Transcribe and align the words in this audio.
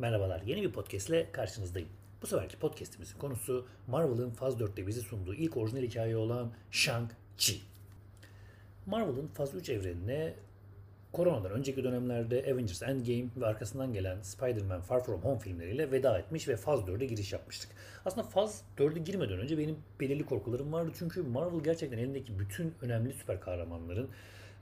Merhabalar, 0.00 0.42
yeni 0.42 0.62
bir 0.62 0.72
podcast 0.72 1.08
ile 1.08 1.26
karşınızdayım. 1.32 1.88
Bu 2.22 2.26
seferki 2.26 2.56
podcastimizin 2.56 3.18
konusu 3.18 3.66
Marvel'ın 3.86 4.30
Faz 4.30 4.54
4'te 4.54 4.86
bize 4.86 5.00
sunduğu 5.00 5.34
ilk 5.34 5.56
orijinal 5.56 5.82
hikaye 5.82 6.16
olan 6.16 6.52
Shang-Chi. 6.72 7.56
Marvel'ın 8.86 9.26
Faz 9.26 9.54
3 9.54 9.68
evrenine 9.68 10.34
koronadan 11.12 11.52
önceki 11.52 11.84
dönemlerde 11.84 12.52
Avengers 12.52 12.82
Endgame 12.82 13.24
ve 13.36 13.46
arkasından 13.46 13.92
gelen 13.92 14.22
Spider-Man 14.22 14.80
Far 14.80 15.04
From 15.04 15.22
Home 15.22 15.38
filmleriyle 15.38 15.92
veda 15.92 16.18
etmiş 16.18 16.48
ve 16.48 16.56
Faz 16.56 16.80
4'e 16.80 17.06
giriş 17.06 17.32
yapmıştık. 17.32 17.70
Aslında 18.04 18.26
Faz 18.26 18.62
4'e 18.78 18.98
girmeden 18.98 19.38
önce 19.38 19.58
benim 19.58 19.78
belirli 20.00 20.26
korkularım 20.26 20.72
vardı 20.72 20.90
çünkü 20.98 21.22
Marvel 21.22 21.60
gerçekten 21.60 21.98
elindeki 21.98 22.38
bütün 22.38 22.74
önemli 22.82 23.12
süper 23.12 23.40
kahramanların 23.40 24.08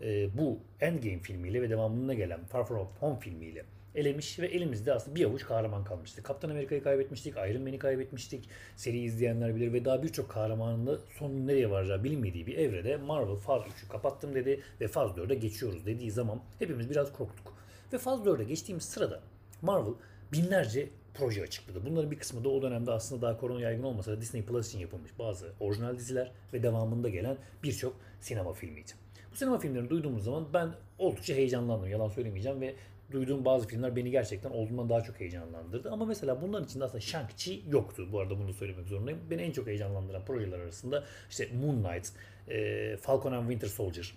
e, 0.01 0.39
bu 0.39 0.59
Endgame 0.81 1.19
filmiyle 1.19 1.63
ve 1.63 1.71
devamında 1.71 2.15
gelen 2.15 2.45
Far 2.45 2.67
From 2.67 2.89
Home 3.01 3.21
filmiyle 3.21 3.65
elemiş 3.99 4.39
ve 4.39 4.47
elimizde 4.47 4.93
aslında 4.93 5.17
bir 5.17 5.25
avuç 5.25 5.45
kahraman 5.45 5.85
kalmıştı. 5.85 6.23
Kaptan 6.23 6.51
Amerika'yı 6.51 6.83
kaybetmiştik, 6.83 7.35
Iron 7.37 7.63
Man'i 7.63 7.79
kaybetmiştik. 7.79 8.49
Seri 8.77 8.99
izleyenler 8.99 9.57
bilir 9.57 9.73
ve 9.73 9.85
daha 9.85 10.03
birçok 10.03 10.31
kahramanın 10.31 10.87
da 10.87 10.99
sonun 11.19 11.47
nereye 11.47 11.71
varacağı 11.71 12.05
bilinmediği 12.05 12.47
bir 12.47 12.59
evrede 12.59 12.97
Marvel 12.97 13.37
Faz 13.37 13.63
3'ü 13.63 13.89
kapattım 13.89 14.35
dedi 14.35 14.61
ve 14.81 14.89
Faz 14.89 15.11
4'e 15.11 15.35
geçiyoruz 15.35 15.87
dediği 15.87 16.11
zaman 16.11 16.41
hepimiz 16.59 16.91
biraz 16.91 17.13
korktuk. 17.13 17.55
Ve 17.93 17.99
Faz 17.99 18.21
4'e 18.21 18.45
geçtiğimiz 18.45 18.85
sırada 18.85 19.21
Marvel 19.63 19.95
binlerce 20.33 20.89
proje 21.15 21.43
açıkladı. 21.43 21.87
Bunların 21.87 22.11
bir 22.11 22.19
kısmı 22.19 22.45
da 22.45 22.49
o 22.49 22.63
dönemde 22.63 22.91
aslında 22.91 23.23
daha 23.23 23.37
korona 23.37 23.61
yaygın 23.61 23.83
olmasa 23.83 24.13
da 24.13 24.21
Disney 24.21 24.43
Plus 24.43 24.69
için 24.69 24.79
yapılmış 24.79 25.19
bazı 25.19 25.53
orijinal 25.61 25.99
diziler 25.99 26.33
ve 26.53 26.63
devamında 26.63 27.09
gelen 27.09 27.37
birçok 27.63 27.97
sinema 28.21 28.53
filmiydi. 28.53 28.93
Bu 29.33 29.37
sinema 29.37 29.59
filmlerini 29.59 29.91
duyduğumuz 29.91 30.25
zaman 30.25 30.47
ben 30.55 30.69
oldukça 30.99 31.35
heyecanlandım. 31.35 31.89
Yalan 31.89 32.09
söylemeyeceğim 32.09 32.61
ve 32.61 32.75
duyduğum 33.13 33.45
bazı 33.45 33.69
filmler 33.69 33.97
beni 33.97 34.11
gerçekten 34.11 34.51
olduğundan 34.51 34.89
daha 34.89 35.01
çok 35.01 35.21
heyecanlandırdı. 35.21 35.91
Ama 35.91 36.05
mesela 36.05 36.43
bunların 36.43 36.65
içinde 36.65 36.85
aslında 36.85 37.05
Shang-Chi 37.05 37.61
yoktu. 37.71 38.09
Bu 38.13 38.21
arada 38.21 38.39
bunu 38.39 38.53
söylemek 38.53 38.89
zorundayım. 38.89 39.21
Beni 39.31 39.43
en 39.43 39.53
çok 39.53 39.67
heyecanlandıran 39.67 40.25
projeler 40.25 40.59
arasında 40.59 41.05
işte 41.31 41.49
Moon 41.61 41.83
Knight, 41.83 42.09
e, 42.49 42.97
Falcon 42.97 43.33
and 43.33 43.43
Winter 43.43 43.69
Soldier, 43.69 44.15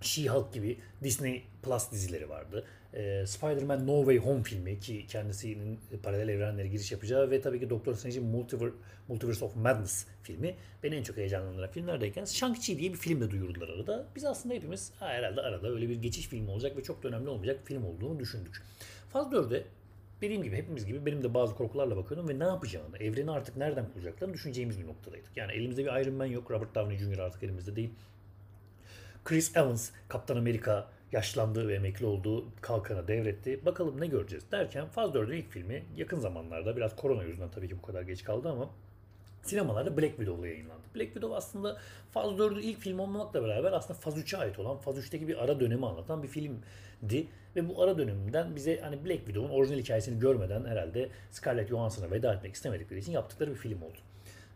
She-Hulk 0.00 0.52
gibi 0.52 0.78
Disney 1.02 1.42
Plus 1.62 1.92
dizileri 1.92 2.28
vardı. 2.28 2.64
Ee, 2.94 3.24
Spider-Man 3.26 3.86
No 3.86 3.98
Way 3.98 4.18
Home 4.18 4.42
filmi 4.42 4.80
ki 4.80 5.06
kendisinin 5.08 5.80
paralel 6.02 6.28
evrenlere 6.28 6.68
giriş 6.68 6.92
yapacağı 6.92 7.30
ve 7.30 7.40
tabii 7.40 7.60
ki 7.60 7.70
Doctor 7.70 7.94
Strange'in 7.94 8.24
Multiverse, 8.24 8.74
Multiverse 9.08 9.44
of 9.44 9.56
Madness 9.56 10.06
filmi 10.22 10.54
beni 10.82 10.94
en 10.94 11.02
çok 11.02 11.16
heyecanlandıran 11.16 11.70
filmlerdeyken 11.70 12.24
Shang-Chi 12.24 12.78
diye 12.78 12.92
bir 12.92 12.98
film 12.98 13.20
de 13.20 13.30
duyurdular 13.30 13.68
arada. 13.68 14.06
Biz 14.16 14.24
aslında 14.24 14.54
hepimiz 14.54 14.92
ha, 14.98 15.08
herhalde 15.08 15.40
arada 15.40 15.68
öyle 15.68 15.88
bir 15.88 16.02
geçiş 16.02 16.28
filmi 16.28 16.50
olacak 16.50 16.76
ve 16.76 16.82
çok 16.82 17.02
da 17.02 17.08
önemli 17.08 17.28
olmayacak 17.28 17.60
film 17.64 17.84
olduğunu 17.84 18.20
düşündük. 18.20 18.62
Faz 19.12 19.26
4'e 19.26 19.64
dediğim 20.20 20.42
gibi 20.42 20.56
hepimiz 20.56 20.86
gibi 20.86 21.06
benim 21.06 21.22
de 21.22 21.34
bazı 21.34 21.54
korkularla 21.54 21.96
bakıyordum 21.96 22.28
ve 22.28 22.38
ne 22.38 22.44
yapacağını, 22.44 22.98
evreni 22.98 23.30
artık 23.30 23.56
nereden 23.56 23.92
kuracaklarını 23.92 24.34
düşüneceğimiz 24.34 24.80
bir 24.80 24.86
noktadaydık. 24.86 25.36
Yani 25.36 25.52
elimizde 25.52 25.84
bir 25.84 26.00
Iron 26.00 26.14
Man 26.14 26.26
yok, 26.26 26.50
Robert 26.50 26.74
Downey 26.74 26.98
Jr. 26.98 27.18
artık 27.18 27.42
elimizde 27.42 27.76
değil. 27.76 27.90
Chris 29.28 29.56
Evans, 29.56 29.90
Kaptan 30.08 30.36
Amerika 30.36 30.88
yaşlandığı 31.12 31.68
ve 31.68 31.74
emekli 31.74 32.06
olduğu 32.06 32.44
kalkanı 32.60 33.08
devretti. 33.08 33.66
Bakalım 33.66 34.00
ne 34.00 34.06
göreceğiz 34.06 34.44
derken 34.52 34.86
Faz 34.86 35.10
4'ün 35.10 35.36
ilk 35.36 35.50
filmi 35.50 35.84
yakın 35.96 36.18
zamanlarda 36.18 36.76
biraz 36.76 36.96
korona 36.96 37.22
yüzünden 37.22 37.50
tabii 37.50 37.68
ki 37.68 37.76
bu 37.78 37.82
kadar 37.82 38.02
geç 38.02 38.24
kaldı 38.24 38.48
ama 38.48 38.70
sinemalarda 39.42 39.96
Black 39.96 40.16
Widow'la 40.16 40.48
yayınlandı. 40.48 40.82
Black 40.94 41.06
Widow 41.06 41.36
aslında 41.36 41.76
Faz 42.10 42.30
4'ün 42.30 42.62
ilk 42.62 42.78
film 42.78 42.98
olmamakla 42.98 43.42
beraber 43.42 43.72
aslında 43.72 43.98
Faz 43.98 44.18
3'e 44.18 44.38
ait 44.38 44.58
olan 44.58 44.76
Faz 44.76 44.98
3'teki 44.98 45.28
bir 45.28 45.44
ara 45.44 45.60
dönemi 45.60 45.86
anlatan 45.86 46.22
bir 46.22 46.28
filmdi. 46.28 47.26
Ve 47.56 47.68
bu 47.68 47.82
ara 47.82 47.98
döneminden 47.98 48.56
bize 48.56 48.80
hani 48.80 49.04
Black 49.04 49.18
Widow'un 49.18 49.50
orijinal 49.50 49.78
hikayesini 49.78 50.18
görmeden 50.18 50.64
herhalde 50.64 51.08
Scarlett 51.30 51.68
Johansson'a 51.68 52.10
veda 52.10 52.34
etmek 52.34 52.54
istemedikleri 52.54 53.00
için 53.00 53.12
yaptıkları 53.12 53.50
bir 53.50 53.56
film 53.56 53.82
oldu. 53.82 53.98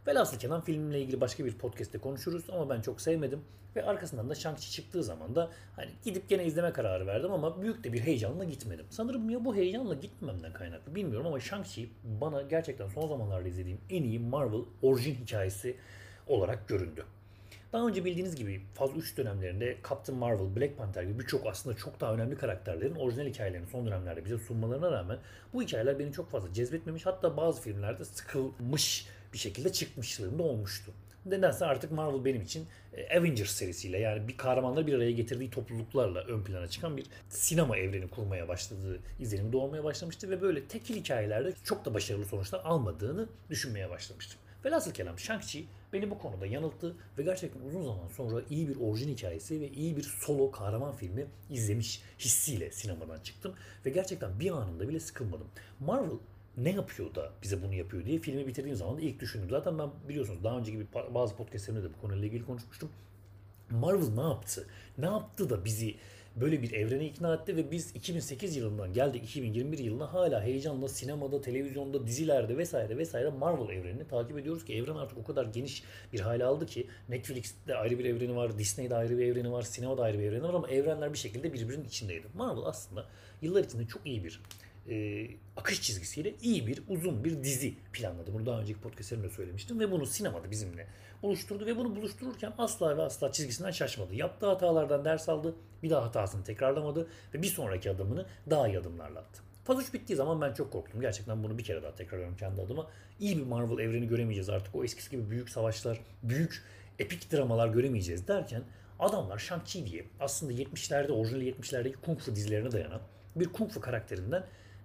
Velhasıl 0.06 0.38
kelam 0.38 0.60
filmle 0.60 1.00
ilgili 1.00 1.20
başka 1.20 1.44
bir 1.44 1.58
podcast'te 1.58 1.98
konuşuruz 1.98 2.50
ama 2.50 2.70
ben 2.70 2.80
çok 2.80 3.00
sevmedim. 3.00 3.44
Ve 3.76 3.84
arkasından 3.84 4.30
da 4.30 4.32
Shang-Chi 4.32 4.70
çıktığı 4.70 5.02
zaman 5.02 5.34
da 5.34 5.50
hani 5.76 5.90
gidip 6.04 6.28
gene 6.28 6.44
izleme 6.44 6.72
kararı 6.72 7.06
verdim 7.06 7.32
ama 7.32 7.62
büyük 7.62 7.84
de 7.84 7.92
bir 7.92 8.00
heyecanla 8.00 8.44
gitmedim. 8.44 8.86
Sanırım 8.90 9.30
ya 9.30 9.44
bu 9.44 9.54
heyecanla 9.56 9.94
gitmememden 9.94 10.52
kaynaklı 10.52 10.94
bilmiyorum 10.94 11.26
ama 11.26 11.38
Shang-Chi 11.38 11.86
bana 12.20 12.42
gerçekten 12.42 12.88
son 12.88 13.08
zamanlarda 13.08 13.48
izlediğim 13.48 13.78
en 13.90 14.02
iyi 14.02 14.18
Marvel 14.18 14.60
orijin 14.82 15.14
hikayesi 15.14 15.76
olarak 16.26 16.68
göründü. 16.68 17.04
Daha 17.72 17.86
önce 17.86 18.04
bildiğiniz 18.04 18.36
gibi 18.36 18.60
Faz 18.74 18.96
3 18.96 19.16
dönemlerinde 19.16 19.76
Captain 19.88 20.18
Marvel, 20.18 20.56
Black 20.56 20.78
Panther 20.78 21.02
gibi 21.02 21.18
birçok 21.18 21.46
aslında 21.46 21.76
çok 21.76 22.00
daha 22.00 22.14
önemli 22.14 22.36
karakterlerin 22.36 22.94
orijinal 22.94 23.26
hikayelerini 23.26 23.66
son 23.66 23.86
dönemlerde 23.86 24.24
bize 24.24 24.38
sunmalarına 24.38 24.90
rağmen 24.90 25.18
bu 25.54 25.62
hikayeler 25.62 25.98
beni 25.98 26.12
çok 26.12 26.30
fazla 26.30 26.52
cezbetmemiş. 26.52 27.06
Hatta 27.06 27.36
bazı 27.36 27.62
filmlerde 27.62 28.04
sıkılmış 28.04 29.06
bir 29.32 29.38
şekilde 29.38 29.72
çıkmışlığında 29.72 30.42
olmuştu. 30.42 30.92
Nedense 31.26 31.66
artık 31.66 31.92
Marvel 31.92 32.24
benim 32.24 32.42
için 32.42 32.66
e, 32.92 33.18
Avengers 33.18 33.50
serisiyle 33.50 33.98
yani 33.98 34.28
bir 34.28 34.36
kahramanları 34.36 34.86
bir 34.86 34.94
araya 34.94 35.12
getirdiği 35.12 35.50
topluluklarla 35.50 36.20
ön 36.24 36.42
plana 36.42 36.68
çıkan 36.68 36.96
bir 36.96 37.06
sinema 37.28 37.76
evreni 37.76 38.08
kurmaya 38.08 38.48
başladığı 38.48 39.00
izlenimi 39.20 39.52
doğmaya 39.52 39.84
başlamıştı 39.84 40.30
ve 40.30 40.42
böyle 40.42 40.64
tekil 40.64 40.96
hikayelerde 40.96 41.52
çok 41.64 41.84
da 41.84 41.94
başarılı 41.94 42.24
sonuçlar 42.24 42.60
almadığını 42.64 43.28
düşünmeye 43.50 43.90
başlamıştım. 43.90 44.38
Velhasıl 44.64 44.90
kelam 44.92 45.16
Shang-Chi 45.16 45.64
beni 45.92 46.10
bu 46.10 46.18
konuda 46.18 46.46
yanılttı 46.46 46.96
ve 47.18 47.22
gerçekten 47.22 47.60
uzun 47.60 47.82
zaman 47.84 48.08
sonra 48.08 48.42
iyi 48.50 48.68
bir 48.68 48.76
orijin 48.80 49.08
hikayesi 49.08 49.60
ve 49.60 49.68
iyi 49.68 49.96
bir 49.96 50.02
solo 50.02 50.50
kahraman 50.50 50.96
filmi 50.96 51.26
izlemiş 51.50 52.02
hissiyle 52.18 52.72
sinemadan 52.72 53.20
çıktım 53.20 53.54
ve 53.86 53.90
gerçekten 53.90 54.40
bir 54.40 54.50
anında 54.50 54.88
bile 54.88 55.00
sıkılmadım. 55.00 55.46
Marvel 55.80 56.18
ne 56.56 56.70
yapıyor 56.70 57.14
da 57.14 57.32
bize 57.42 57.62
bunu 57.62 57.74
yapıyor 57.74 58.04
diye 58.04 58.18
filmi 58.18 58.46
bitirdiğim 58.46 58.76
zaman 58.76 58.98
ilk 58.98 59.20
düşündüm. 59.20 59.50
Zaten 59.50 59.78
ben 59.78 59.90
biliyorsunuz 60.08 60.44
daha 60.44 60.58
önce 60.58 60.72
gibi 60.72 60.86
bazı 61.14 61.36
podcastlerimde 61.36 61.84
de 61.84 61.88
bu 61.94 62.00
konuyla 62.00 62.26
ilgili 62.26 62.44
konuşmuştum. 62.44 62.90
Marvel 63.70 64.14
ne 64.14 64.22
yaptı? 64.22 64.66
Ne 64.98 65.06
yaptı 65.06 65.50
da 65.50 65.64
bizi 65.64 65.94
böyle 66.36 66.62
bir 66.62 66.72
evrene 66.72 67.06
ikna 67.06 67.34
etti 67.34 67.56
ve 67.56 67.70
biz 67.70 67.96
2008 67.96 68.56
yılından 68.56 68.92
geldik 68.92 69.24
2021 69.24 69.78
yılına 69.78 70.12
hala 70.12 70.42
heyecanla 70.42 70.88
sinemada, 70.88 71.40
televizyonda, 71.40 72.06
dizilerde 72.06 72.58
vesaire 72.58 72.98
vesaire 72.98 73.28
Marvel 73.28 73.74
evrenini 73.74 74.08
takip 74.08 74.38
ediyoruz 74.38 74.64
ki 74.64 74.74
evren 74.74 74.94
artık 74.94 75.18
o 75.18 75.24
kadar 75.24 75.44
geniş 75.44 75.82
bir 76.12 76.20
hale 76.20 76.44
aldı 76.44 76.66
ki 76.66 76.86
Netflix'te 77.08 77.76
ayrı 77.76 77.98
bir 77.98 78.04
evreni 78.04 78.36
var, 78.36 78.58
Disney'de 78.58 78.96
ayrı 78.96 79.18
bir 79.18 79.26
evreni 79.26 79.52
var, 79.52 79.62
sinemada 79.62 80.02
ayrı 80.02 80.18
bir 80.18 80.24
evreni 80.24 80.42
var 80.42 80.54
ama 80.54 80.68
evrenler 80.68 81.12
bir 81.12 81.18
şekilde 81.18 81.52
birbirinin 81.52 81.84
içindeydi. 81.84 82.26
Marvel 82.34 82.62
aslında 82.64 83.06
yıllar 83.42 83.64
içinde 83.64 83.86
çok 83.86 84.06
iyi 84.06 84.24
bir 84.24 84.40
e, 84.88 85.26
akış 85.56 85.82
çizgisiyle 85.82 86.34
iyi 86.42 86.66
bir 86.66 86.82
uzun 86.88 87.24
bir 87.24 87.44
dizi 87.44 87.74
planladı. 87.92 88.34
Bunu 88.34 88.46
daha 88.46 88.60
önceki 88.60 88.80
podcastlerimde 88.80 89.28
söylemiştim 89.28 89.80
ve 89.80 89.90
bunu 89.90 90.06
sinemada 90.06 90.50
bizimle 90.50 90.86
buluşturdu 91.22 91.66
ve 91.66 91.76
bunu 91.76 91.96
buluştururken 91.96 92.52
asla 92.58 92.96
ve 92.96 93.02
asla 93.02 93.32
çizgisinden 93.32 93.70
şaşmadı. 93.70 94.14
Yaptığı 94.14 94.46
hatalardan 94.46 95.04
ders 95.04 95.28
aldı, 95.28 95.54
bir 95.82 95.90
daha 95.90 96.04
hatasını 96.04 96.44
tekrarlamadı 96.44 97.08
ve 97.34 97.42
bir 97.42 97.46
sonraki 97.46 97.90
adımını 97.90 98.26
daha 98.50 98.68
iyi 98.68 98.78
adımlarla 98.78 99.18
attı. 99.18 99.42
Faz 99.64 99.82
3 99.82 99.94
bittiği 99.94 100.16
zaman 100.16 100.40
ben 100.40 100.54
çok 100.54 100.72
korktum. 100.72 101.00
Gerçekten 101.00 101.42
bunu 101.44 101.58
bir 101.58 101.64
kere 101.64 101.82
daha 101.82 101.94
tekrarlıyorum 101.94 102.36
kendi 102.36 102.60
adıma. 102.60 102.90
İyi 103.20 103.38
bir 103.38 103.42
Marvel 103.42 103.84
evreni 103.84 104.08
göremeyeceğiz 104.08 104.48
artık. 104.48 104.74
O 104.74 104.84
eskisi 104.84 105.10
gibi 105.10 105.30
büyük 105.30 105.50
savaşlar, 105.50 106.00
büyük 106.22 106.62
epik 106.98 107.32
dramalar 107.32 107.68
göremeyeceğiz 107.68 108.28
derken 108.28 108.62
adamlar 108.98 109.38
Shang-Chi 109.38 109.86
diye 109.86 110.04
aslında 110.20 110.52
70'lerde, 110.52 111.12
orijinal 111.12 111.42
70'lerdeki 111.42 111.94
Kung 111.96 112.18
Fu 112.18 112.36
dizilerine 112.36 112.72
dayanan 112.72 113.00
bir 113.36 113.46
Kung 113.46 113.70
Fu 113.70 113.80
karakterinden 113.80 114.44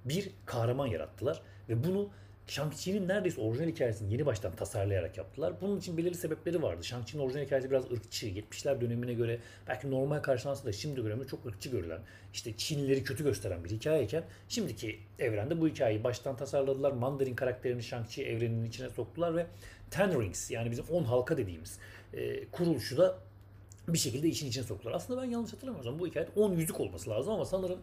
bir 0.10 0.32
kahraman 0.46 0.88
yarattılar. 0.88 1.42
Ve 1.70 1.84
bunu 1.84 2.10
Shang-Chi'nin 2.48 3.08
neredeyse 3.08 3.42
orijinal 3.42 3.68
hikayesini 3.68 4.12
yeni 4.12 4.26
baştan 4.26 4.52
tasarlayarak 4.52 5.18
yaptılar. 5.18 5.54
Bunun 5.62 5.78
için 5.78 5.98
belirli 5.98 6.16
sebepleri 6.16 6.64
vardı. 6.64 6.82
Shang-Chi'nin 6.84 7.22
orijinal 7.24 7.46
hikayesi 7.46 7.72
biraz 7.72 7.92
ırkçı. 7.92 8.28
70'ler 8.28 8.82
dönemine 8.82 9.14
göre 9.14 9.40
belki 9.68 9.92
normal 9.92 10.20
karşılansa 10.20 10.66
da 10.66 10.72
şimdi 10.72 11.02
göre 11.02 11.28
çok 11.28 11.46
ırkçı 11.46 11.70
görülen, 11.70 12.00
işte 12.34 12.58
Çinlileri 12.58 13.04
kötü 13.04 13.24
gösteren 13.24 13.64
bir 13.64 13.70
hikayeyken 13.70 14.24
şimdiki 14.50 15.00
evrende 15.20 15.62
bu 15.62 15.68
hikayeyi 15.68 16.04
baştan 16.04 16.38
tasarladılar. 16.38 16.92
Mandarin 16.92 17.36
karakterini 17.36 17.82
Shang-Chi 17.82 18.24
evreninin 18.24 18.66
içine 18.66 18.90
soktular 18.90 19.36
ve 19.36 19.48
Ten 19.92 20.22
Rings 20.22 20.52
yani 20.52 20.72
bizim 20.72 20.86
10 20.86 21.04
halka 21.04 21.38
dediğimiz 21.38 21.80
e, 22.14 22.46
kuruluşu 22.46 22.98
da 22.98 23.20
bir 23.88 23.98
şekilde 23.98 24.28
işin 24.28 24.48
içine 24.48 24.64
soktular. 24.64 24.94
Aslında 24.94 25.22
ben 25.22 25.30
yanlış 25.30 25.54
hatırlamıyorsam 25.54 26.00
bu 26.00 26.08
hikaye 26.08 26.28
10 26.36 26.52
yüzük 26.52 26.80
olması 26.80 27.10
lazım 27.10 27.34
ama 27.34 27.46
sanırım 27.46 27.80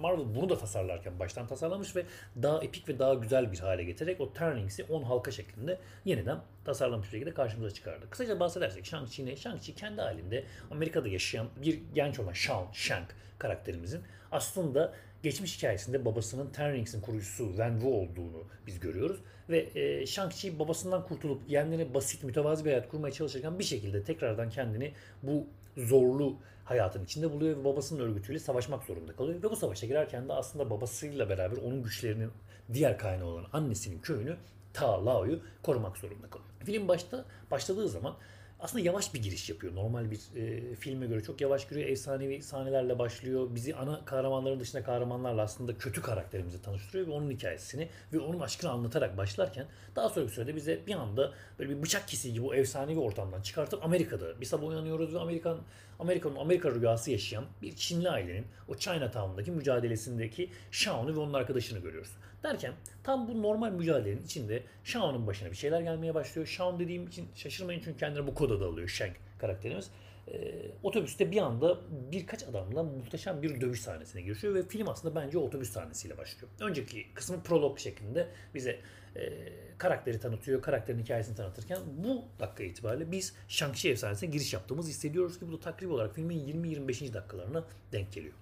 Marvel 0.00 0.34
bunu 0.34 0.48
da 0.48 0.58
tasarlarken 0.58 1.18
baştan 1.18 1.46
tasarlamış 1.46 1.96
ve 1.96 2.06
daha 2.42 2.58
epik 2.58 2.88
ve 2.88 2.98
daha 2.98 3.14
güzel 3.14 3.52
bir 3.52 3.58
hale 3.58 3.84
getirerek 3.84 4.20
o 4.20 4.32
Turnings'i 4.32 4.84
10 4.84 5.02
halka 5.02 5.30
şeklinde 5.30 5.78
yeniden 6.04 6.38
tasarlanmış 6.64 7.06
bir 7.06 7.12
şekilde 7.12 7.34
karşımıza 7.34 7.74
çıkardı. 7.74 8.10
Kısaca 8.10 8.40
bahsedersek 8.40 8.84
Shang-Chi 8.84 9.26
ne? 9.26 9.32
Shang-Chi 9.32 9.74
kendi 9.74 10.00
halinde 10.00 10.44
Amerika'da 10.70 11.08
yaşayan 11.08 11.46
bir 11.62 11.80
genç 11.94 12.18
olan 12.18 12.32
Shang, 12.32 12.74
Shang 12.74 13.06
karakterimizin 13.38 14.02
aslında 14.32 14.92
geçmiş 15.22 15.58
hikayesinde 15.58 16.04
babasının 16.04 16.50
Ten 16.50 16.72
Rings'in 16.72 17.00
kurucusu 17.00 17.48
Wen 17.48 17.72
Wu 17.72 17.94
olduğunu 17.94 18.44
biz 18.66 18.80
görüyoruz. 18.80 19.20
Ve 19.48 19.58
e, 19.58 20.02
Shang-Chi 20.02 20.58
babasından 20.58 21.06
kurtulup 21.06 21.48
kendine 21.48 21.94
basit 21.94 22.24
mütevazi 22.24 22.64
bir 22.64 22.70
hayat 22.70 22.88
kurmaya 22.88 23.12
çalışırken 23.12 23.58
bir 23.58 23.64
şekilde 23.64 24.04
tekrardan 24.04 24.50
kendini 24.50 24.92
bu 25.22 25.46
zorlu 25.76 26.36
hayatın 26.64 27.04
içinde 27.04 27.32
buluyor 27.32 27.56
ve 27.56 27.64
babasının 27.64 28.00
örgütüyle 28.00 28.38
savaşmak 28.38 28.84
zorunda 28.84 29.12
kalıyor. 29.16 29.42
Ve 29.42 29.50
bu 29.50 29.56
savaşa 29.56 29.86
girerken 29.86 30.28
de 30.28 30.32
aslında 30.32 30.70
babasıyla 30.70 31.28
beraber 31.28 31.56
onun 31.56 31.82
güçlerinin 31.82 32.30
diğer 32.72 32.98
kaynağı 32.98 33.26
olan 33.26 33.46
annesinin 33.52 33.98
köyünü 33.98 34.36
Ta 34.72 35.06
Lao'yu 35.06 35.40
korumak 35.62 35.96
zorunda 35.96 36.26
kalıyor. 36.30 36.50
Film 36.64 36.88
başta 36.88 37.24
başladığı 37.50 37.88
zaman 37.88 38.16
aslında 38.62 38.84
yavaş 38.84 39.14
bir 39.14 39.22
giriş 39.22 39.48
yapıyor. 39.48 39.74
Normal 39.74 40.10
bir 40.10 40.20
e, 40.36 40.74
filme 40.74 41.06
göre 41.06 41.22
çok 41.22 41.40
yavaş 41.40 41.68
giriyor. 41.68 41.88
Efsanevi 41.88 42.42
sahnelerle 42.42 42.98
başlıyor. 42.98 43.48
Bizi 43.54 43.74
ana 43.74 44.04
kahramanların 44.04 44.60
dışında 44.60 44.82
kahramanlarla 44.82 45.42
aslında 45.42 45.78
kötü 45.78 46.02
karakterimizi 46.02 46.62
tanıştırıyor 46.62 47.06
ve 47.06 47.10
onun 47.10 47.30
hikayesini 47.30 47.88
ve 48.12 48.18
onun 48.20 48.40
aşkını 48.40 48.70
anlatarak 48.70 49.16
başlarken 49.16 49.66
daha 49.96 50.08
sonra 50.08 50.26
bir 50.26 50.30
sürede 50.30 50.56
bize 50.56 50.86
bir 50.86 50.94
anda 50.94 51.32
böyle 51.58 51.70
bir 51.70 51.82
bıçak 51.82 52.08
kesiği 52.08 52.34
gibi 52.34 52.46
o 52.46 52.54
efsanevi 52.54 52.98
ortamdan 52.98 53.42
çıkartıp 53.42 53.84
Amerika'da 53.84 54.40
bir 54.40 54.46
sabah 54.46 54.68
uyanıyoruz 54.68 55.14
ve 55.14 55.18
Amerikan 55.18 55.58
Amerika'nın 55.98 56.36
Amerika 56.36 56.70
rüyası 56.70 57.10
yaşayan 57.10 57.44
bir 57.62 57.76
Çinli 57.76 58.10
ailenin 58.10 58.46
o 58.68 58.74
Chinatown'daki 58.74 59.50
mücadelesindeki 59.50 60.50
Shao'nu 60.70 61.14
ve 61.14 61.20
onun 61.20 61.32
arkadaşını 61.32 61.78
görüyoruz. 61.78 62.16
Derken 62.42 62.72
tam 63.04 63.28
bu 63.28 63.42
normal 63.42 63.72
mücadelenin 63.72 64.22
içinde 64.22 64.62
Shao'nun 64.84 65.26
başına 65.26 65.50
bir 65.50 65.56
şeyler 65.56 65.80
gelmeye 65.80 66.14
başlıyor. 66.14 66.46
Shao 66.46 66.78
dediğim 66.78 67.06
için 67.06 67.28
şaşırmayın 67.34 67.80
çünkü 67.84 67.98
kendine 67.98 68.26
bu 68.26 68.34
koda 68.34 68.60
da 68.60 68.66
alıyor 68.66 68.88
Shang 68.88 69.12
karakterimiz. 69.38 69.90
Ee, 70.32 70.70
otobüste 70.82 71.30
bir 71.30 71.38
anda 71.38 71.78
birkaç 72.12 72.42
adamla 72.42 72.82
muhteşem 72.82 73.42
bir 73.42 73.60
dövüş 73.60 73.80
sahnesine 73.80 74.22
girişiyor 74.22 74.54
ve 74.54 74.62
film 74.62 74.88
aslında 74.88 75.14
bence 75.14 75.38
otobüs 75.38 75.70
sahnesiyle 75.70 76.18
başlıyor. 76.18 76.52
Önceki 76.60 77.14
kısmı 77.14 77.42
prolog 77.42 77.78
şeklinde 77.78 78.28
bize 78.54 78.80
e, 79.16 79.32
karakteri 79.78 80.20
tanıtıyor, 80.20 80.62
karakterin 80.62 80.98
hikayesini 80.98 81.36
tanıtırken 81.36 81.78
bu 82.04 82.24
dakika 82.40 82.62
itibariyle 82.62 83.10
biz 83.12 83.34
Shang-Chi 83.48 83.88
efsanesine 83.88 84.30
giriş 84.30 84.52
yaptığımızı 84.52 84.90
hissediyoruz 84.90 85.38
ki 85.38 85.48
bu 85.48 85.52
da 85.52 85.60
takribi 85.60 85.92
olarak 85.92 86.14
filmin 86.14 86.64
20-25. 86.64 87.14
dakikalarına 87.14 87.64
denk 87.92 88.12
geliyor. 88.12 88.34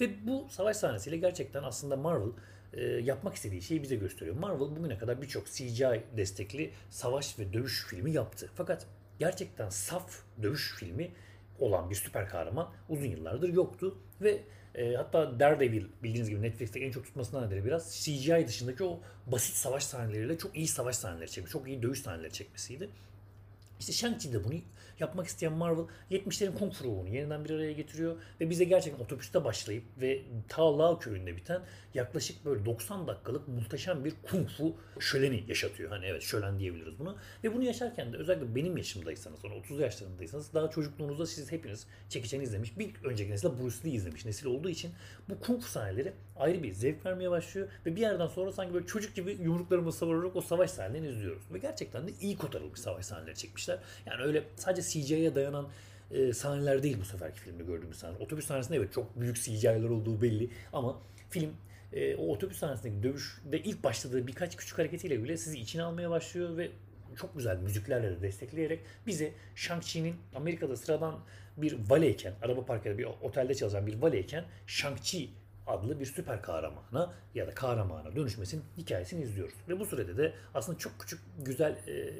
Ve 0.00 0.26
bu 0.26 0.46
savaş 0.50 0.76
sahnesiyle 0.76 1.16
gerçekten 1.16 1.62
aslında 1.62 1.96
Marvel 1.96 2.32
e, 2.72 2.84
yapmak 2.84 3.34
istediği 3.34 3.62
şeyi 3.62 3.82
bize 3.82 3.96
gösteriyor. 3.96 4.36
Marvel 4.36 4.60
bugüne 4.60 4.98
kadar 4.98 5.22
birçok 5.22 5.46
CGI 5.46 6.02
destekli 6.16 6.70
savaş 6.90 7.38
ve 7.38 7.52
dövüş 7.52 7.86
filmi 7.86 8.12
yaptı. 8.12 8.50
Fakat 8.54 8.86
gerçekten 9.18 9.68
saf 9.68 10.22
dövüş 10.42 10.74
filmi 10.78 11.10
olan 11.58 11.90
bir 11.90 11.94
süper 11.94 12.28
kahraman 12.28 12.72
uzun 12.88 13.06
yıllardır 13.06 13.48
yoktu 13.48 13.98
ve 14.20 14.42
e, 14.74 14.94
hatta 14.94 15.40
Daredevil 15.40 15.84
bildiğiniz 16.02 16.30
gibi 16.30 16.42
Netflix'te 16.42 16.80
en 16.80 16.90
çok 16.90 17.04
tutmasından 17.04 17.46
nedeni 17.46 17.64
biraz 17.64 18.04
CGI 18.04 18.44
dışındaki 18.48 18.84
o 18.84 19.00
basit 19.26 19.56
savaş 19.56 19.84
sahneleriyle 19.84 20.38
çok 20.38 20.56
iyi 20.56 20.68
savaş 20.68 20.96
sahneleri 20.96 21.30
çekmiş, 21.30 21.52
çok 21.52 21.68
iyi 21.68 21.82
dövüş 21.82 22.00
sahneleri 22.00 22.32
çekmesiydi. 22.32 22.90
İşte 23.80 23.92
Shang-Chi 23.92 24.32
de 24.32 24.44
bunu 24.44 24.54
yapmak 25.00 25.26
isteyen 25.26 25.52
Marvel 25.52 25.84
70'lerin 26.10 26.54
kung 26.54 26.72
fu 26.72 26.84
ruhunu 26.84 27.08
yeniden 27.08 27.44
bir 27.44 27.50
araya 27.50 27.72
getiriyor 27.72 28.16
ve 28.40 28.50
bize 28.50 28.64
gerçekten 28.64 29.04
otobüste 29.04 29.44
başlayıp 29.44 29.84
ve 30.00 30.22
Ta 30.48 30.78
Lao 30.78 30.98
köyünde 30.98 31.36
biten 31.36 31.62
yaklaşık 31.94 32.44
böyle 32.44 32.64
90 32.64 33.06
dakikalık 33.06 33.48
muhteşem 33.48 34.04
bir 34.04 34.14
kung 34.30 34.48
fu 34.48 34.76
şöleni 35.00 35.44
yaşatıyor. 35.48 35.90
Hani 35.90 36.06
evet 36.06 36.22
şölen 36.22 36.58
diyebiliriz 36.58 36.98
bunu. 36.98 37.16
Ve 37.44 37.54
bunu 37.54 37.64
yaşarken 37.64 38.12
de 38.12 38.16
özellikle 38.16 38.54
benim 38.54 38.76
yaşımdaysanız, 38.76 39.40
sonra 39.40 39.54
30 39.54 39.80
yaşlarındaysanız 39.80 40.54
daha 40.54 40.70
çocukluğunuzda 40.70 41.26
siz 41.26 41.52
hepiniz 41.52 41.86
çekiçeni 42.08 42.42
izlemiş. 42.42 42.78
Bir 42.78 42.94
önceki 43.04 43.30
nesil 43.30 43.48
Bruce 43.48 43.76
Lee 43.84 43.90
izlemiş 43.90 44.24
nesil 44.24 44.46
olduğu 44.46 44.70
için 44.70 44.90
bu 45.28 45.40
kung 45.40 45.62
fu 45.62 45.68
sahneleri 45.68 46.12
ayrı 46.36 46.62
bir 46.62 46.72
zevk 46.72 47.06
vermeye 47.06 47.30
başlıyor 47.30 47.68
ve 47.86 47.96
bir 47.96 48.00
yerden 48.00 48.26
sonra 48.26 48.52
sanki 48.52 48.74
böyle 48.74 48.86
çocuk 48.86 49.14
gibi 49.14 49.38
yumruklarımızı 49.42 49.98
savurarak 49.98 50.36
o 50.36 50.40
savaş 50.40 50.70
sahnelerini 50.70 51.08
izliyoruz. 51.08 51.42
Ve 51.52 51.58
gerçekten 51.58 52.08
de 52.08 52.12
iyi 52.20 52.36
kotarılmış 52.36 52.80
savaş 52.80 53.06
sahneleri 53.06 53.36
çekmişler. 53.66 53.78
Yani 54.06 54.22
öyle 54.22 54.44
sadece 54.56 54.82
CGI'ye 54.82 55.34
dayanan 55.34 55.68
e, 56.10 56.32
sahneler 56.32 56.82
değil 56.82 56.96
bu 57.00 57.04
seferki 57.04 57.40
filmde 57.40 57.64
gördüğümüz 57.64 57.98
sahne. 57.98 58.16
Otobüs 58.18 58.46
sahnesinde 58.46 58.76
evet 58.76 58.92
çok 58.92 59.20
büyük 59.20 59.36
CGI'ler 59.36 59.88
olduğu 59.88 60.22
belli 60.22 60.50
ama 60.72 61.02
film 61.30 61.50
e, 61.92 62.16
o 62.16 62.32
otobüs 62.32 62.58
sahnesindeki 62.58 63.02
dövüşte 63.02 63.58
ilk 63.58 63.84
başladığı 63.84 64.26
birkaç 64.26 64.56
küçük 64.56 64.78
hareketiyle 64.78 65.24
bile 65.24 65.36
sizi 65.36 65.58
içine 65.58 65.82
almaya 65.82 66.10
başlıyor 66.10 66.56
ve 66.56 66.70
çok 67.16 67.36
güzel 67.36 67.58
müziklerle 67.58 68.10
de 68.10 68.22
destekleyerek 68.22 68.80
bize 69.06 69.32
Shang-Chi'nin 69.54 70.16
Amerika'da 70.34 70.76
sıradan 70.76 71.18
bir 71.56 71.76
valeyken, 71.88 72.34
araba 72.42 72.64
park 72.64 72.84
bir 72.84 73.04
otelde 73.22 73.54
çalışan 73.54 73.86
bir 73.86 73.94
valeyken 73.94 74.44
Shang-Chi 74.66 75.28
adlı 75.66 76.00
bir 76.00 76.06
süper 76.06 76.42
kahramana 76.42 77.14
ya 77.34 77.46
da 77.46 77.50
kahramana 77.54 78.16
dönüşmesinin 78.16 78.64
hikayesini 78.76 79.22
izliyoruz. 79.22 79.54
Ve 79.68 79.80
bu 79.80 79.84
sürede 79.84 80.16
de 80.16 80.32
aslında 80.54 80.78
çok 80.78 80.92
küçük 81.00 81.20
güzel 81.44 81.72
e, 81.72 82.14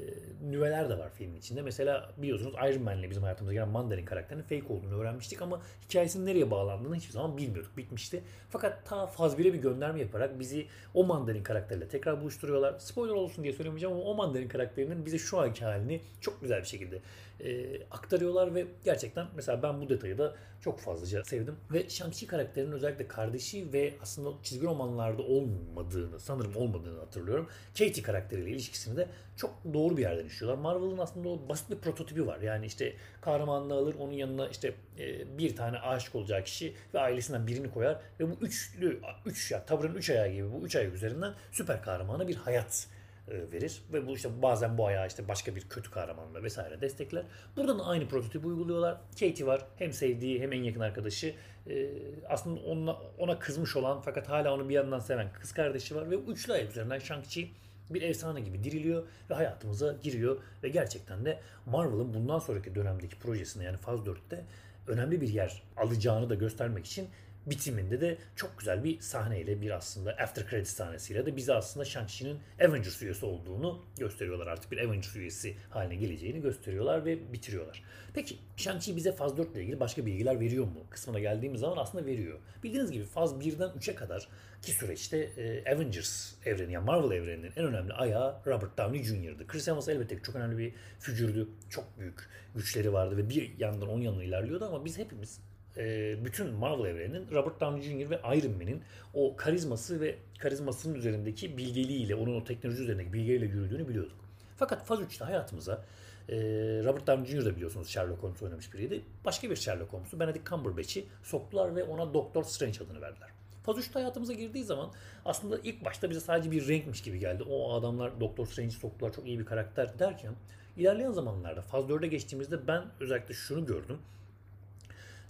nüveler 0.50 0.90
de 0.90 0.98
var 0.98 1.10
filmin 1.14 1.37
içinde. 1.37 1.62
Mesela 1.62 2.10
biliyorsunuz 2.16 2.54
Iron 2.54 2.82
Man'le 2.82 3.10
bizim 3.10 3.22
hayatımıza 3.22 3.52
gelen 3.52 3.69
Mandarin 3.69 4.04
karakterinin 4.04 4.43
fake 4.43 4.72
olduğunu 4.72 5.00
öğrenmiştik 5.00 5.43
ama 5.43 5.62
hikayesinin 5.88 6.26
nereye 6.26 6.50
bağlandığını 6.50 6.96
hiçbir 6.96 7.12
zaman 7.12 7.37
bilmiyorduk. 7.37 7.76
Bitmişti. 7.76 8.22
Fakat 8.50 8.87
ta 8.87 9.06
faz 9.06 9.38
bile 9.38 9.52
bir 9.52 9.58
gönderme 9.58 10.00
yaparak 10.00 10.40
bizi 10.40 10.66
o 10.94 11.04
Mandarin 11.04 11.43
karakterle 11.43 11.88
tekrar 11.88 12.20
buluşturuyorlar. 12.20 12.78
Spoiler 12.78 13.14
olsun 13.14 13.44
diye 13.44 13.52
söylemeyeceğim 13.52 13.96
ama 13.96 14.04
o 14.04 14.14
Mandarin 14.14 14.48
karakterinin 14.48 15.06
bize 15.06 15.19
şu 15.19 15.40
anki 15.40 15.64
halini 15.64 16.00
çok 16.20 16.40
güzel 16.40 16.60
bir 16.60 16.66
şekilde 16.66 17.00
e, 17.41 17.83
aktarıyorlar 17.91 18.55
ve 18.55 18.67
gerçekten 18.85 19.27
mesela 19.37 19.62
ben 19.62 19.81
bu 19.81 19.88
detayı 19.88 20.19
da 20.19 20.35
çok 20.61 20.81
fazlaca 20.81 21.25
sevdim. 21.25 21.56
Ve 21.73 21.81
Shang-Chi 21.81 22.27
karakterinin 22.27 22.73
özellikle 22.73 23.09
kardeşi 23.09 23.73
ve 23.73 23.94
aslında 24.03 24.31
çizgi 24.43 24.67
romanlarda 24.67 25.23
olmadığını, 25.23 26.21
sanırım 26.21 26.56
olmadığını 26.56 26.99
hatırlıyorum. 26.99 27.49
Katie 27.79 28.03
karakteriyle 28.03 28.50
ilişkisini 28.50 28.97
de 28.97 29.09
çok 29.37 29.55
doğru 29.75 29.97
bir 29.97 30.03
yerden 30.03 30.27
işliyorlar. 30.27 30.62
Marvel'ın 30.62 30.99
aslında 30.99 31.29
o 31.29 31.49
basit 31.49 31.71
bir 31.71 31.77
prototipi 31.77 32.27
var. 32.27 32.41
Yani 32.41 32.67
işte 32.67 32.94
kahramanını 33.21 33.75
alır, 33.75 33.94
onun 33.99 34.12
yanına 34.12 34.49
işte 34.49 34.75
e, 34.99 35.39
bir 35.39 35.56
tane 35.56 35.79
aşık 35.79 36.15
olacağı 36.15 36.44
kişi 36.44 36.75
ve 36.94 37.00
ailesinden 37.00 37.47
birini 37.47 37.71
koyar 37.71 38.00
ve 38.21 38.31
bu 38.31 38.35
üçlü, 38.41 39.00
üç 39.27 39.50
ya 39.50 39.67
taburenin 39.67 39.94
üç 39.94 40.11
ayağı 40.11 40.29
gibi 40.29 40.53
bu 40.53 40.67
üç 40.67 40.77
ayak 40.77 40.94
üzerinden 40.94 41.35
süper 41.53 41.82
kahramana 41.82 42.29
bir 42.29 42.37
hayat 42.37 42.89
verir 43.28 43.82
ve 43.93 44.06
bu 44.06 44.14
işte 44.14 44.43
bazen 44.43 44.78
bu 44.78 44.87
ayağı 44.87 45.06
işte 45.06 45.28
başka 45.28 45.56
bir 45.56 45.69
kötü 45.69 45.90
kahramanla 45.90 46.43
vesaire 46.43 46.81
destekler. 46.81 47.25
Burada 47.56 47.78
da 47.78 47.87
aynı 47.87 48.08
prototipi 48.08 48.46
uyguluyorlar. 48.46 49.00
Katie 49.20 49.46
var. 49.46 49.67
Hem 49.76 49.93
sevdiği 49.93 50.40
hem 50.40 50.52
en 50.52 50.62
yakın 50.62 50.81
arkadaşı. 50.81 51.34
Ee, 51.70 51.88
aslında 52.28 52.61
ona, 52.61 52.96
ona 53.19 53.38
kızmış 53.38 53.76
olan 53.76 54.00
fakat 54.00 54.28
hala 54.28 54.55
onu 54.55 54.69
bir 54.69 54.75
yandan 54.75 54.99
seven 54.99 55.32
kız 55.32 55.52
kardeşi 55.52 55.96
var 55.96 56.11
ve 56.11 56.14
üçlü 56.14 56.52
ayak 56.52 56.70
üzerinden 56.70 56.99
Shang-Chi 56.99 57.49
bir 57.90 58.02
efsane 58.02 58.40
gibi 58.40 58.64
diriliyor 58.64 59.05
ve 59.31 59.34
hayatımıza 59.34 59.96
giriyor 60.02 60.38
ve 60.62 60.69
gerçekten 60.69 61.25
de 61.25 61.40
Marvel'ın 61.67 62.14
bundan 62.14 62.38
sonraki 62.38 62.75
dönemdeki 62.75 63.19
projesinde 63.19 63.64
yani 63.64 63.76
Faz 63.76 64.00
4'te 64.00 64.44
önemli 64.87 65.20
bir 65.20 65.29
yer 65.29 65.62
alacağını 65.76 66.31
da 66.31 66.34
göstermek 66.34 66.87
için 66.87 67.08
bitiminde 67.46 68.00
de 68.00 68.19
çok 68.37 68.58
güzel 68.58 68.84
bir 68.84 69.00
sahneyle 69.00 69.60
bir 69.60 69.70
aslında 69.70 70.10
after 70.10 70.50
credit 70.50 70.69
sahnesiyle 70.69 71.26
de 71.26 71.36
bize 71.36 71.55
aslında 71.55 71.84
Shang-Chi'nin 71.84 72.38
Avengers 72.60 73.03
üyesi 73.03 73.26
olduğunu 73.26 73.84
gösteriyorlar. 73.98 74.46
Artık 74.46 74.72
bir 74.72 74.79
Avengers 74.79 75.17
üyesi 75.17 75.56
haline 75.70 75.96
geleceğini 75.96 76.41
gösteriyorlar 76.41 77.05
ve 77.05 77.32
bitiriyorlar. 77.32 77.82
Peki 78.15 78.36
Shang-Chi 78.56 78.96
bize 78.96 79.12
faz 79.12 79.36
4 79.36 79.53
ile 79.53 79.62
ilgili 79.62 79.81
başka 79.81 80.06
bilgiler 80.06 80.41
veriyor 80.41 80.65
mu? 80.65 80.84
Kısmına 80.91 81.20
geldiğimiz 81.20 81.60
zaman 81.60 81.76
aslında 81.76 82.06
veriyor. 82.06 82.38
Bildiğiniz 82.65 82.93
gibi 82.93 83.05
faz 83.05 83.32
1'den 83.32 83.69
3'e 83.69 83.94
kadar 83.94 84.29
ki 84.62 84.72
süreçte 84.72 85.19
e, 85.19 85.74
Avengers 85.74 86.34
evreni 86.44 86.72
yani 86.72 86.84
Marvel 86.84 87.17
evreninin 87.17 87.53
en 87.56 87.65
önemli 87.65 87.93
ayağı 87.93 88.41
Robert 88.46 88.79
Downey 88.79 89.03
Jr.'dı. 89.03 89.46
Chris 89.46 89.69
Evans 89.69 89.88
elbette 89.88 90.22
çok 90.22 90.36
önemli 90.36 90.58
bir 90.58 90.72
figürdü. 90.98 91.48
Çok 91.70 91.98
büyük 91.98 92.29
güçleri 92.55 92.93
vardı 92.93 93.17
ve 93.17 93.29
bir 93.29 93.58
yandan 93.58 93.88
on 93.88 94.00
yanına 94.00 94.24
ilerliyordu 94.24 94.65
ama 94.65 94.84
biz 94.84 94.98
hepimiz 94.98 95.41
e, 95.77 96.17
bütün 96.25 96.53
Marvel 96.53 96.91
evreninin 96.91 97.31
Robert 97.31 97.61
Downey 97.61 97.83
Jr. 97.83 98.11
ve 98.11 98.21
Iron 98.39 98.53
Man'in 98.53 98.83
o 99.15 99.37
karizması 99.37 100.01
ve 100.01 100.15
karizmasının 100.39 100.95
üzerindeki 100.95 101.56
bilgeliğiyle, 101.56 102.15
onun 102.15 102.41
o 102.41 102.45
teknoloji 102.45 102.83
üzerindeki 102.83 103.13
bilgiyle 103.13 103.47
yürüdüğünü 103.47 103.89
biliyorduk. 103.89 104.17
Fakat 104.56 104.87
Faz 104.87 105.01
3'te 105.01 105.25
hayatımıza 105.25 105.85
e, 106.29 106.37
Robert 106.85 107.06
Downey 107.06 107.27
Jr. 107.27 107.45
da 107.45 107.56
biliyorsunuz 107.56 107.89
Sherlock 107.89 108.23
Holmes 108.23 108.43
oynamış 108.43 108.75
biriydi. 108.75 109.01
Başka 109.25 109.51
bir 109.51 109.56
Sherlock 109.56 109.93
Holmes'u 109.93 110.21
Benedict 110.21 110.49
Cumberbatch'i 110.49 111.05
soktular 111.23 111.77
ve 111.77 111.85
ona 111.85 112.15
Doctor 112.15 112.45
Strange 112.45 112.85
adını 112.85 113.01
verdiler. 113.01 113.29
Faz 113.63 113.79
3'te 113.79 113.93
hayatımıza 113.93 114.33
girdiği 114.33 114.65
zaman 114.65 114.91
aslında 115.25 115.59
ilk 115.65 115.85
başta 115.85 116.11
bize 116.11 116.21
sadece 116.21 116.51
bir 116.51 116.69
renkmiş 116.69 117.03
gibi 117.03 117.19
geldi. 117.19 117.43
O 117.43 117.75
adamlar 117.75 118.21
Doctor 118.21 118.47
Strange'i 118.47 118.71
soktular 118.71 119.13
çok 119.13 119.27
iyi 119.27 119.39
bir 119.39 119.45
karakter 119.45 119.99
derken 119.99 120.35
ilerleyen 120.77 121.13
zamanlarda 121.13 121.63
Faz 121.63 121.85
4'e 121.85 122.06
geçtiğimizde 122.09 122.67
ben 122.67 122.85
özellikle 123.01 123.35
şunu 123.35 123.67
gördüm. 123.67 123.99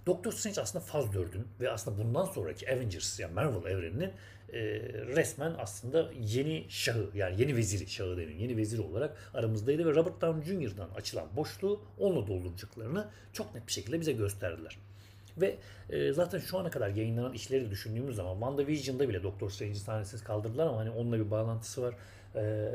Doctor 0.07 0.31
Strange 0.31 0.61
aslında 0.61 0.85
Faz 0.85 1.05
4'ün 1.05 1.47
ve 1.59 1.71
aslında 1.71 2.03
bundan 2.03 2.25
sonraki 2.25 2.73
Avengers 2.73 3.19
yani 3.19 3.33
Marvel 3.33 3.71
evreninin 3.71 4.11
e, 4.53 4.59
resmen 5.15 5.55
aslında 5.57 6.11
yeni 6.19 6.65
şahı 6.69 7.09
yani 7.15 7.41
yeni 7.41 7.55
veziri 7.55 7.89
şahı 7.89 8.17
demin 8.17 8.37
yeni 8.37 8.57
vezir 8.57 8.79
olarak 8.79 9.17
aramızdaydı 9.33 9.85
ve 9.85 9.95
Robert 9.95 10.21
Downey 10.21 10.45
Jr.'dan 10.45 10.89
açılan 10.95 11.27
boşluğu 11.35 11.81
onunla 11.99 12.27
dolduracaklarını 12.27 13.07
çok 13.33 13.55
net 13.55 13.67
bir 13.67 13.71
şekilde 13.71 13.99
bize 13.99 14.11
gösterdiler. 14.11 14.77
Ve 15.37 15.57
e, 15.89 16.13
zaten 16.13 16.39
şu 16.39 16.57
ana 16.57 16.69
kadar 16.69 16.89
yayınlanan 16.89 17.33
işleri 17.33 17.71
düşündüğümüz 17.71 18.15
zaman 18.15 18.33
WandaVision'da 18.33 19.09
bile 19.09 19.23
Doctor 19.23 19.49
Strange'i 19.49 19.75
sahnesiz 19.75 20.23
kaldırdılar 20.23 20.67
ama 20.67 20.77
hani 20.77 20.89
onunla 20.89 21.19
bir 21.19 21.31
bağlantısı 21.31 21.81
var. 21.81 21.95
E, 22.35 22.73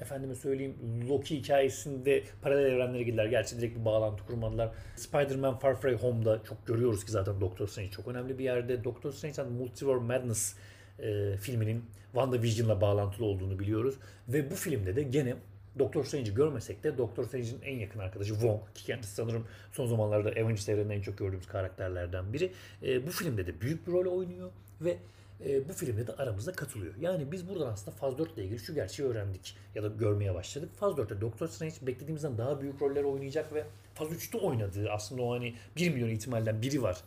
efendime 0.00 0.34
söyleyeyim 0.34 0.74
Loki 1.08 1.36
hikayesinde 1.36 2.22
paralel 2.42 2.72
evrenlere 2.72 3.02
girdiler. 3.02 3.26
Gerçi 3.26 3.58
direkt 3.58 3.78
bir 3.78 3.84
bağlantı 3.84 4.26
kurmadılar. 4.26 4.70
Spider-Man 4.96 5.58
Far 5.58 5.80
From 5.80 5.94
Home'da 5.94 6.42
çok 6.48 6.66
görüyoruz 6.66 7.04
ki 7.04 7.12
zaten 7.12 7.40
Doctor 7.40 7.66
Strange 7.68 7.90
çok 7.90 8.08
önemli 8.08 8.38
bir 8.38 8.44
yerde. 8.44 8.84
Doctor 8.84 9.12
Strange 9.12 9.42
and 9.42 9.50
Multiverse 9.50 10.04
Madness 10.04 10.56
e, 10.98 11.36
filminin 11.36 11.84
WandaVision'la 12.12 12.80
bağlantılı 12.80 13.26
olduğunu 13.26 13.58
biliyoruz. 13.58 13.94
Ve 14.28 14.50
bu 14.50 14.54
filmde 14.54 14.96
de 14.96 15.02
gene 15.02 15.34
Doctor 15.78 16.04
Strange'i 16.04 16.34
görmesek 16.34 16.84
de 16.84 16.98
Doctor 16.98 17.24
Strange'in 17.24 17.60
en 17.62 17.78
yakın 17.78 17.98
arkadaşı 17.98 18.32
Wong 18.32 18.60
ki 18.74 18.84
kendisi 18.84 19.14
sanırım 19.14 19.46
son 19.72 19.86
zamanlarda 19.86 20.28
Avengers 20.28 20.68
evreninde 20.68 20.94
en 20.94 21.02
çok 21.02 21.18
gördüğümüz 21.18 21.46
karakterlerden 21.46 22.32
biri. 22.32 22.52
E, 22.82 23.06
bu 23.06 23.10
filmde 23.10 23.46
de 23.46 23.60
büyük 23.60 23.86
bir 23.86 23.92
rol 23.92 24.18
oynuyor 24.18 24.50
ve 24.80 24.98
e, 25.46 25.68
bu 25.68 25.72
filmde 25.72 26.06
de 26.06 26.12
aramıza 26.12 26.52
katılıyor. 26.52 26.94
Yani 27.00 27.32
biz 27.32 27.48
buradan 27.48 27.72
aslında 27.72 27.96
Faz 27.96 28.18
4 28.18 28.34
ile 28.34 28.44
ilgili 28.44 28.58
şu 28.58 28.74
gerçeği 28.74 29.08
öğrendik 29.08 29.56
ya 29.74 29.82
da 29.82 29.88
görmeye 29.88 30.34
başladık. 30.34 30.70
Faz 30.76 30.92
4'te 30.92 31.20
Doctor 31.20 31.48
Strange 31.48 31.74
beklediğimizden 31.82 32.38
daha 32.38 32.60
büyük 32.60 32.82
roller 32.82 33.04
oynayacak 33.04 33.54
ve 33.54 33.64
Faz 33.94 34.08
3'te 34.08 34.38
oynadığı 34.38 34.90
aslında 34.90 35.22
o 35.22 35.34
hani 35.34 35.54
1 35.76 35.94
milyon 35.94 36.08
ihtimalden 36.08 36.62
biri 36.62 36.82
var 36.82 37.04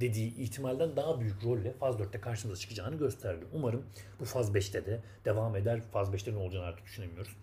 dediği 0.00 0.36
ihtimalden 0.36 0.96
daha 0.96 1.20
büyük 1.20 1.44
rolle 1.44 1.72
Faz 1.72 1.96
4'te 1.96 2.20
karşımıza 2.20 2.60
çıkacağını 2.60 2.96
gösterdi. 2.96 3.44
Umarım 3.52 3.86
bu 4.20 4.24
Faz 4.24 4.50
5'te 4.50 4.86
de 4.86 5.00
devam 5.24 5.56
eder. 5.56 5.80
Faz 5.92 6.08
5'te 6.08 6.32
ne 6.32 6.36
olacağını 6.36 6.66
artık 6.66 6.84
düşünemiyoruz. 6.84 7.36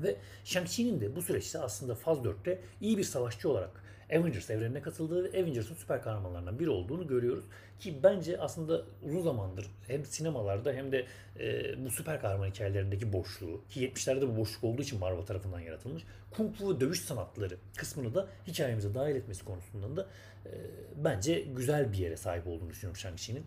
Ve 0.00 0.16
Shang-Chi'nin 0.44 1.00
de 1.00 1.16
bu 1.16 1.22
süreçte 1.22 1.58
aslında 1.58 1.94
Faz 1.94 2.18
4'te 2.18 2.60
iyi 2.80 2.98
bir 2.98 3.04
savaşçı 3.04 3.48
olarak 3.48 3.83
Avengers 4.12 4.50
evrenine 4.50 4.82
katıldığı 4.82 5.24
ve 5.24 5.28
Avengers'ın 5.28 5.74
süper 5.74 6.02
kahramanlarından 6.02 6.58
biri 6.58 6.70
olduğunu 6.70 7.06
görüyoruz. 7.06 7.44
Ki 7.80 8.00
bence 8.02 8.40
aslında 8.40 8.82
uzun 9.02 9.20
zamandır 9.20 9.66
hem 9.86 10.04
sinemalarda 10.04 10.72
hem 10.72 10.92
de 10.92 11.06
e, 11.40 11.74
bu 11.84 11.90
süper 11.90 12.20
kahraman 12.20 12.46
hikayelerindeki 12.46 13.12
boşluğu 13.12 13.64
ki 13.70 13.88
70'lerde 13.88 14.28
bu 14.28 14.36
boşluk 14.36 14.64
olduğu 14.64 14.82
için 14.82 14.98
Marvel 14.98 15.22
tarafından 15.22 15.60
yaratılmış 15.60 16.02
kung 16.30 16.54
fu 16.54 16.74
ve 16.74 16.80
dövüş 16.80 17.00
sanatları 17.00 17.56
kısmını 17.76 18.14
da 18.14 18.28
hikayemize 18.46 18.94
dahil 18.94 19.16
etmesi 19.16 19.44
konusunda 19.44 19.96
da 19.96 20.06
e, 20.46 20.50
bence 20.96 21.40
güzel 21.40 21.92
bir 21.92 21.98
yere 21.98 22.16
sahip 22.16 22.46
olduğunu 22.46 22.70
düşünüyorum 22.70 23.00
Shang-Chi'nin 23.00 23.44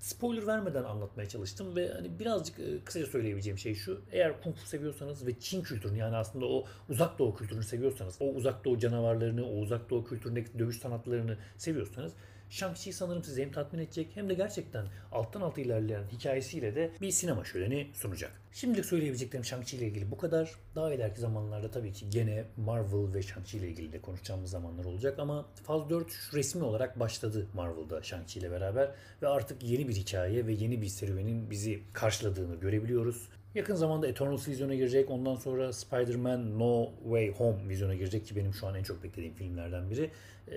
spoiler 0.00 0.46
vermeden 0.46 0.84
anlatmaya 0.84 1.28
çalıştım 1.28 1.76
ve 1.76 1.92
hani 1.92 2.18
birazcık 2.18 2.60
e, 2.60 2.84
kısaca 2.84 3.06
söyleyebileceğim 3.06 3.58
şey 3.58 3.74
şu. 3.74 4.00
Eğer 4.12 4.42
kung 4.42 4.56
fu 4.56 4.66
seviyorsanız 4.66 5.26
ve 5.26 5.40
Çin 5.40 5.62
kültürünü 5.62 5.98
yani 5.98 6.16
aslında 6.16 6.46
o 6.46 6.64
uzak 6.88 7.18
doğu 7.18 7.34
kültürünü 7.34 7.64
seviyorsanız, 7.64 8.16
o 8.20 8.24
uzak 8.24 8.64
doğu 8.64 8.78
canavarlarını, 8.78 9.46
o 9.46 9.52
uzak 9.52 9.90
doğu 9.90 10.04
kültüründeki 10.04 10.58
dövüş 10.58 10.78
sanatlarını 10.78 11.38
seviyorsanız 11.56 12.12
Shang-Chi 12.50 12.92
sanırım 12.92 13.24
sizi 13.24 13.42
hem 13.42 13.52
tatmin 13.52 13.80
edecek 13.80 14.10
hem 14.14 14.28
de 14.28 14.34
gerçekten 14.34 14.86
alttan 15.12 15.40
alta 15.40 15.60
ilerleyen 15.60 16.04
hikayesiyle 16.12 16.74
de 16.74 16.90
bir 17.00 17.10
sinema 17.10 17.44
şöleni 17.44 17.90
sunacak. 17.94 18.32
Şimdilik 18.52 18.84
söyleyebileceklerim 18.84 19.44
Shang-Chi 19.44 19.76
ile 19.76 19.86
ilgili 19.86 20.10
bu 20.10 20.16
kadar. 20.16 20.54
Daha 20.74 20.94
ileriki 20.94 21.20
zamanlarda 21.20 21.70
tabii 21.70 21.92
ki 21.92 22.10
gene 22.10 22.44
Marvel 22.56 23.14
ve 23.14 23.20
Shang-Chi 23.20 23.56
ile 23.56 23.68
ilgili 23.68 23.92
de 23.92 24.00
konuşacağımız 24.00 24.50
zamanlar 24.50 24.84
olacak 24.84 25.18
ama 25.18 25.46
Faz 25.64 25.90
4 25.90 26.30
resmi 26.34 26.64
olarak 26.64 27.00
başladı 27.00 27.46
Marvel'da 27.54 27.98
Shang-Chi 27.98 28.38
ile 28.38 28.50
beraber 28.50 28.90
ve 29.22 29.28
artık 29.28 29.62
yeni 29.62 29.88
bir 29.88 29.96
hikaye 29.96 30.46
ve 30.46 30.52
yeni 30.52 30.82
bir 30.82 30.86
serüvenin 30.86 31.50
bizi 31.50 31.82
karşıladığını 31.92 32.60
görebiliyoruz. 32.60 33.28
Yakın 33.54 33.74
zamanda 33.74 34.08
Eternals 34.08 34.48
vizyona 34.48 34.74
girecek. 34.74 35.10
Ondan 35.10 35.36
sonra 35.36 35.72
Spider-Man 35.72 36.58
No 36.58 36.90
Way 37.02 37.30
Home 37.30 37.68
vizyona 37.68 37.94
girecek 37.94 38.26
ki 38.26 38.36
benim 38.36 38.54
şu 38.54 38.66
an 38.66 38.74
en 38.74 38.82
çok 38.82 39.02
beklediğim 39.02 39.34
filmlerden 39.34 39.90
biri. 39.90 40.10
Ee, 40.48 40.52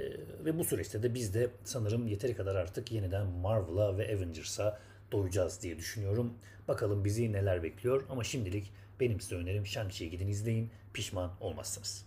ve 0.45 0.57
bu 0.57 0.63
süreçte 0.63 1.03
de 1.03 1.13
biz 1.13 1.33
de 1.33 1.49
sanırım 1.63 2.07
yeteri 2.07 2.35
kadar 2.35 2.55
artık 2.55 2.91
yeniden 2.91 3.27
Marvel'a 3.27 3.97
ve 3.97 4.15
Avengers'a 4.15 4.79
doyacağız 5.11 5.61
diye 5.61 5.77
düşünüyorum. 5.77 6.33
Bakalım 6.67 7.05
bizi 7.05 7.33
neler 7.33 7.63
bekliyor 7.63 8.03
ama 8.09 8.23
şimdilik 8.23 8.71
benim 8.99 9.19
size 9.19 9.35
önerim 9.35 9.63
Shang-Chi'ye 9.63 10.09
gidin 10.09 10.27
izleyin. 10.27 10.69
Pişman 10.93 11.31
olmazsınız. 11.41 12.05